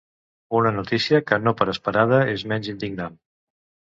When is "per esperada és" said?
1.59-2.47